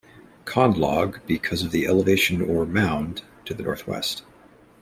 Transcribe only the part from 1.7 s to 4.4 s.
elevation or "mound" to the northwest.